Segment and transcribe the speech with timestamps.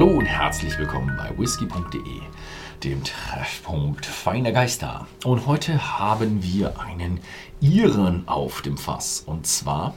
[0.00, 2.00] Hallo und herzlich willkommen bei whisky.de,
[2.82, 5.06] dem Treffpunkt feiner Geister.
[5.26, 7.20] Und heute haben wir einen
[7.60, 9.92] Iren auf dem Fass und zwar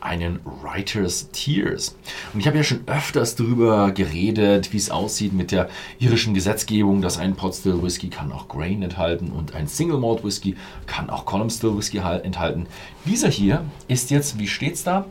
[0.00, 1.96] einen Writer's Tears.
[2.32, 5.68] Und ich habe ja schon öfters darüber geredet, wie es aussieht mit der
[5.98, 10.22] irischen Gesetzgebung, dass ein Pot Still Whisky kann auch Grain enthalten und ein Single Malt
[10.22, 10.54] Whisky
[10.86, 12.68] kann auch Column Still Whisky enthalten.
[13.06, 15.06] Dieser hier ist jetzt, wie steht's da?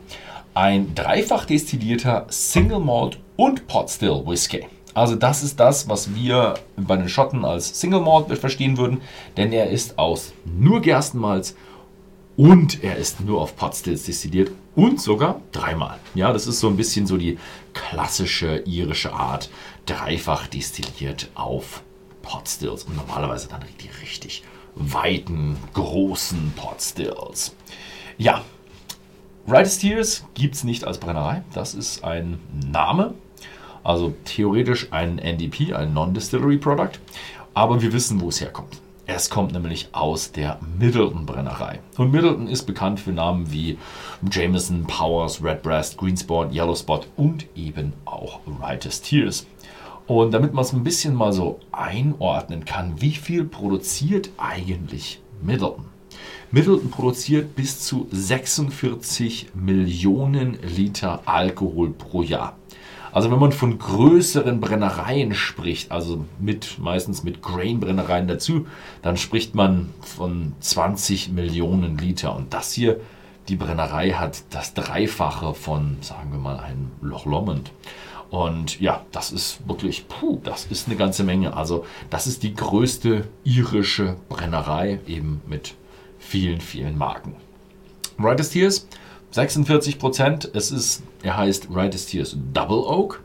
[0.58, 4.66] Ein dreifach destillierter Single Malt und Pot Still Whisky.
[4.92, 9.00] Also das ist das, was wir bei den Schotten als Single Malt verstehen würden,
[9.36, 11.54] denn er ist aus nur Gerstenmalz
[12.36, 16.00] und er ist nur auf Potstills destilliert und sogar dreimal.
[16.16, 17.38] Ja, das ist so ein bisschen so die
[17.72, 19.50] klassische irische Art,
[19.86, 21.84] dreifach destilliert auf
[22.22, 24.42] Potstills und normalerweise dann die richtig
[24.74, 27.54] weiten, großen Potstills.
[28.16, 28.42] Ja,
[29.50, 31.42] Writer's Tears gibt es nicht als Brennerei.
[31.54, 32.38] Das ist ein
[32.70, 33.14] Name,
[33.82, 37.00] also theoretisch ein NDP, ein Non-Distillery Product.
[37.54, 38.78] Aber wir wissen, wo es herkommt.
[39.06, 41.80] Es kommt nämlich aus der Middleton Brennerei.
[41.96, 43.78] Und Middleton ist bekannt für Namen wie
[44.30, 49.46] Jameson, Powers, Redbreast, Greensport, Yellowspot und eben auch Writer's Tears.
[50.06, 55.86] Und damit man es ein bisschen mal so einordnen kann, wie viel produziert eigentlich Middleton?
[56.50, 62.56] Middleton produziert bis zu 46 Millionen Liter Alkohol pro Jahr.
[63.12, 68.66] Also wenn man von größeren Brennereien spricht, also mit meistens mit Grain-Brennereien dazu,
[69.02, 72.36] dann spricht man von 20 Millionen Liter.
[72.36, 73.00] Und das hier,
[73.48, 77.72] die Brennerei hat das Dreifache von, sagen wir mal, einem Loch Lomond.
[78.30, 81.56] Und ja, das ist wirklich, puh, das ist eine ganze Menge.
[81.56, 85.74] Also das ist die größte irische Brennerei, eben mit
[86.18, 87.34] vielen, vielen Marken.
[88.18, 88.88] Writers Tears
[89.30, 90.50] 46 Prozent.
[90.54, 93.22] Es ist, er heißt Writers Tears Double Oak.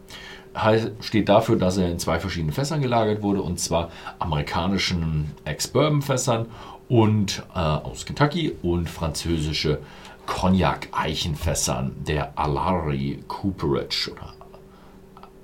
[0.99, 6.45] Steht dafür, dass er in zwei verschiedenen Fässern gelagert wurde, und zwar amerikanischen Ex-Bourbon-Fässern
[6.89, 9.79] und äh, aus Kentucky und französische
[10.27, 14.33] Cognac-Eichenfässern der Alary Cooperage oder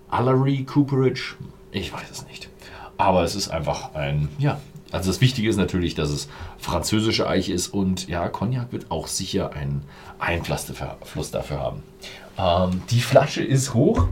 [0.10, 1.36] Alary Cooperage,
[1.72, 2.50] ich weiß es nicht.
[2.98, 4.60] Aber es ist einfach ein, ja,
[4.92, 9.08] also das Wichtige ist natürlich, dass es französische Eiche ist und ja, Cognac wird auch
[9.08, 9.84] sicher einen
[10.18, 11.84] Einfluss dafür haben.
[12.38, 14.08] Ähm, die Flasche ist hoch.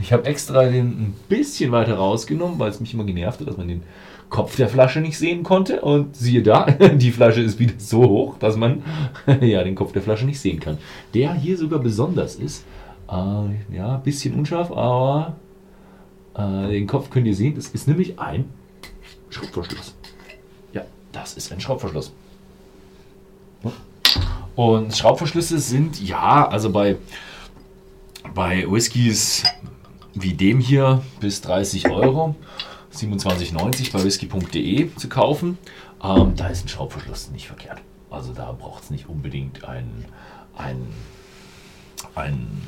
[0.00, 3.56] Ich habe extra den ein bisschen weiter rausgenommen, weil es mich immer genervt hat, dass
[3.56, 3.82] man den
[4.28, 5.80] Kopf der Flasche nicht sehen konnte.
[5.80, 8.82] Und siehe da, die Flasche ist wieder so hoch, dass man
[9.40, 10.78] ja den Kopf der Flasche nicht sehen kann.
[11.14, 12.64] Der hier sogar besonders ist.
[13.08, 15.36] Äh, ja, ein bisschen unscharf, aber
[16.34, 17.54] äh, den Kopf könnt ihr sehen.
[17.54, 18.46] Das ist nämlich ein
[19.30, 19.94] Schraubverschluss.
[21.16, 22.12] Das ist ein Schraubverschluss.
[24.54, 26.98] Und Schraubverschlüsse sind ja, also bei,
[28.34, 29.44] bei Whiskys
[30.12, 32.34] wie dem hier bis 30 Euro,
[32.94, 35.56] 27,90 bei whisky.de zu kaufen.
[36.04, 37.80] Ähm, da ist ein Schraubverschluss nicht verkehrt.
[38.10, 40.04] Also da braucht es nicht unbedingt einen,
[40.54, 40.92] einen,
[42.14, 42.62] einen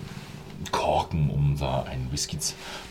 [0.73, 2.39] Korken, um da einen Whisky,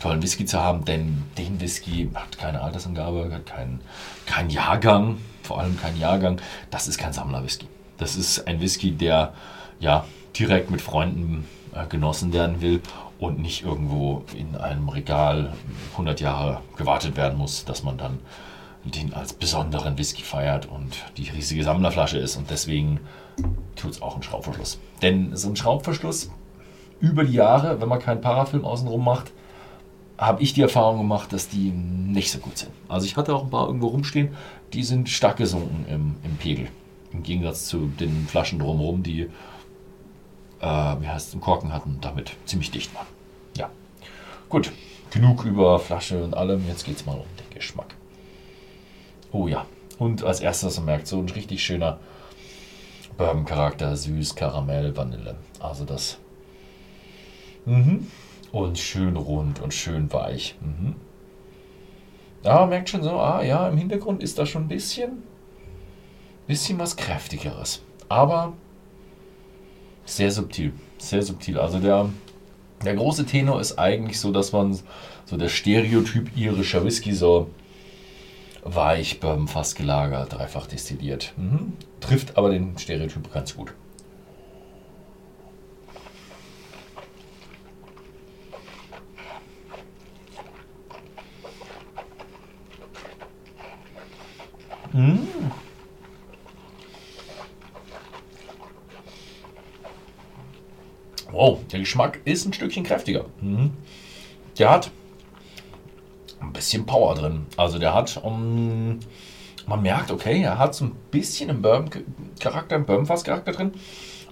[0.02, 3.82] tollen Whisky zu haben, denn den Whisky hat keine Altersangabe, hat keinen
[4.26, 6.40] kein Jahrgang, vor allem kein Jahrgang.
[6.72, 7.68] Das ist kein Sammlerwhisky.
[7.98, 9.34] Das ist ein Whisky, der
[9.80, 10.06] ja
[10.38, 12.82] direkt mit Freunden äh, genossen werden will
[13.20, 15.54] und nicht irgendwo in einem Regal
[15.94, 18.20] 100 Jahre gewartet werden muss, dass man dann
[18.84, 23.02] den als besonderen Whisky feiert und die riesige Sammlerflasche ist und deswegen
[23.76, 24.80] tut es auch einen Schraubverschluss.
[25.02, 26.32] Denn so ein Schraubverschluss
[27.00, 29.32] über die Jahre, wenn man keinen Parafilm außenrum macht,
[30.18, 32.72] habe ich die Erfahrung gemacht, dass die nicht so gut sind.
[32.88, 34.30] Also ich hatte auch ein paar irgendwo rumstehen,
[34.74, 36.70] die sind stark gesunken im, im Pegel.
[37.14, 39.30] Im Gegensatz zu den Flaschen drumherum, die
[40.60, 43.08] äh, wie heißt es, einen Korken hatten damit ziemlich dicht waren.
[43.56, 43.70] Ja,
[44.50, 44.72] gut.
[45.10, 46.68] Genug über Flasche und allem.
[46.68, 47.96] Jetzt geht es mal um den Geschmack.
[49.32, 49.66] Oh ja.
[49.98, 52.00] Und als erstes, merkt, so ein richtig schöner
[53.18, 55.36] Bourbon-Charakter, süß, Karamell, Vanille.
[55.60, 56.18] Also das
[57.68, 58.08] Mhm.
[58.52, 60.56] Und schön rund und schön weich.
[60.62, 60.96] Mhm.
[62.44, 65.24] Ja, merkt schon so, ah ja, im Hintergrund ist da schon ein bisschen,
[66.48, 67.82] bisschen was kräftigeres.
[68.08, 68.54] Aber
[70.06, 71.60] sehr subtil, sehr subtil.
[71.60, 72.10] Also der,
[72.86, 74.80] der große Tenor ist eigentlich so, dass man
[75.26, 77.50] so der Stereotyp irischer Whisky so
[78.64, 81.34] weich Fass gelagert, dreifach destilliert.
[81.36, 81.74] Mhm.
[82.00, 83.74] Trifft aber den Stereotyp ganz gut.
[94.98, 95.28] Mmh.
[101.32, 103.26] Wow, der Geschmack ist ein Stückchen kräftiger.
[103.40, 103.74] Mhm.
[104.58, 104.90] Der hat
[106.40, 107.46] ein bisschen Power drin.
[107.58, 109.00] Also der hat, um,
[109.68, 113.74] man merkt, okay, er hat so ein bisschen einen Bourbon-Charakter, einen Bourbon-Fass-Charakter drin,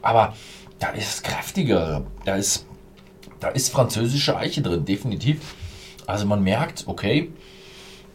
[0.02, 0.36] aber
[0.80, 2.66] da ist kräftiger, da ist,
[3.40, 5.54] da ist französische Eiche drin, definitiv.
[6.08, 7.32] Also man merkt, okay,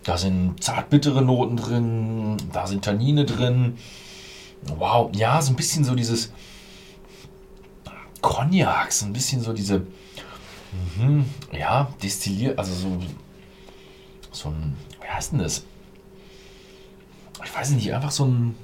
[0.04, 3.78] da sind zartbittere Noten drin, da sind Tannine drin.
[4.62, 6.32] Wow, ja, so ein bisschen so dieses
[8.20, 9.86] Cognac, so ein bisschen so diese,
[10.96, 12.98] mhm, ja, destilliert, also so,
[14.30, 15.64] so ein, wie heißt denn das?
[17.42, 18.54] Ich weiß nicht, einfach so ein,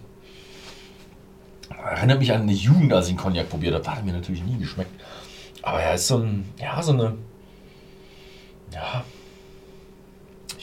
[1.71, 3.85] erinnert mich an eine Jugend, als ich einen Cognac probiert habe.
[3.85, 4.91] Da hat er mir natürlich nie geschmeckt.
[5.63, 7.17] Aber er ist so ein, ja, so eine,
[8.73, 9.05] ja,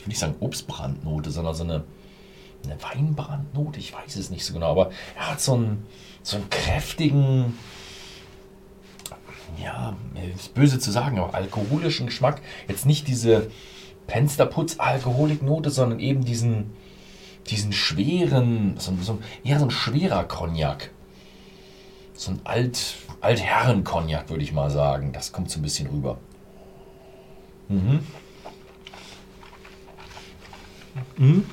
[0.03, 1.85] ich will nicht sagen Obstbrandnote, sondern so eine,
[2.65, 3.79] eine Weinbrandnote.
[3.79, 5.85] Ich weiß es nicht so genau, aber er hat so einen,
[6.23, 7.57] so einen kräftigen,
[9.61, 9.95] ja,
[10.35, 12.41] ist böse zu sagen, aber alkoholischen Geschmack.
[12.67, 13.49] Jetzt nicht diese
[14.07, 16.73] Pensterputz-Alkoholiknote, sondern eben diesen,
[17.47, 20.91] diesen schweren, so, so, eher so ein schwerer Cognac.
[22.13, 25.13] So ein Alt, Altherren-Cognac, würde ich mal sagen.
[25.13, 26.17] Das kommt so ein bisschen rüber.
[27.69, 28.01] Mhm.
[31.17, 31.45] Mhm.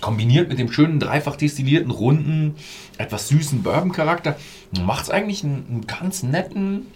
[0.00, 2.54] Kombiniert mit dem schönen dreifach destillierten, runden,
[2.96, 4.36] etwas süßen Bourbon-Charakter,
[4.82, 6.86] macht es eigentlich einen, einen, ganz netten,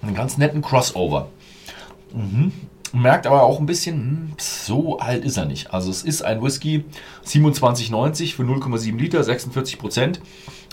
[0.00, 1.28] einen ganz netten Crossover.
[2.12, 2.52] Mhm.
[2.92, 5.72] Merkt aber auch ein bisschen, hm, so alt ist er nicht.
[5.72, 6.84] Also es ist ein Whisky
[7.24, 10.20] 27,90 für 0,7 Liter, 46 Prozent.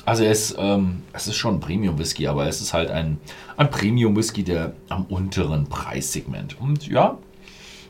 [0.05, 3.19] Also ist, ähm, es ist schon ein Premium-Whisky, aber es ist halt ein,
[3.57, 6.59] ein Premium-Whisky der am unteren Preissegment.
[6.59, 7.17] Und ja,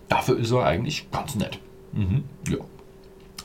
[0.10, 1.60] dafür ist er eigentlich ganz nett.
[1.94, 2.58] Mhm, ja.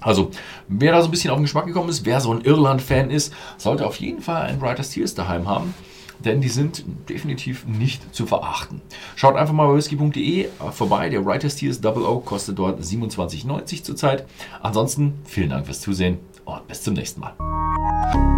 [0.00, 0.30] Also,
[0.68, 3.32] wer da so ein bisschen auf den Geschmack gekommen ist, wer so ein Irland-Fan ist,
[3.56, 5.74] sollte auf jeden Fall einen Writer's Tears daheim haben,
[6.18, 8.80] denn die sind definitiv nicht zu verachten.
[9.14, 11.08] Schaut einfach mal bei whisky.de vorbei.
[11.08, 14.26] Der Writer's Tears Double O kostet dort 27,90 zurzeit.
[14.60, 18.31] Ansonsten vielen Dank fürs Zusehen und bis zum nächsten Mal.